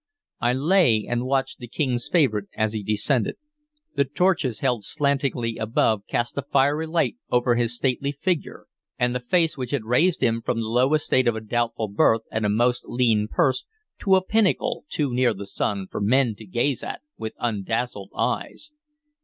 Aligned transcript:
I 0.39 0.53
lay 0.53 1.05
and 1.07 1.27
watched 1.27 1.59
the 1.59 1.67
King's 1.67 2.09
favorite 2.09 2.47
as 2.57 2.73
he 2.73 2.81
descended. 2.81 3.35
The 3.95 4.03
torches 4.03 4.61
held 4.61 4.83
slantingly 4.83 5.57
above 5.57 6.07
cast 6.07 6.39
a 6.39 6.41
fiery 6.41 6.87
light 6.87 7.17
over 7.29 7.53
his 7.53 7.75
stately 7.75 8.11
figure 8.11 8.65
and 8.97 9.13
the 9.13 9.19
face 9.19 9.57
which 9.59 9.69
had 9.69 9.85
raised 9.85 10.23
him 10.23 10.41
from 10.41 10.59
the 10.61 10.67
low 10.69 10.95
estate 10.95 11.27
of 11.27 11.35
a 11.35 11.39
doubtful 11.39 11.87
birth 11.87 12.21
and 12.31 12.47
a 12.47 12.49
most 12.49 12.85
lean 12.87 13.27
purse 13.27 13.67
to 13.99 14.15
a 14.15 14.25
pinnacle 14.25 14.85
too 14.89 15.13
near 15.13 15.35
the 15.35 15.45
sun 15.45 15.85
for 15.85 16.01
men 16.01 16.33
to 16.39 16.47
gaze 16.47 16.81
at 16.81 17.01
with 17.19 17.35
undazzled 17.39 18.09
eyes. 18.17 18.71